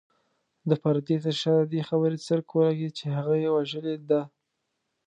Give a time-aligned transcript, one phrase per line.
[0.69, 4.21] د پردې تر شا د دې خبرې څرک ولګېد چې هغه يې وژلې ده.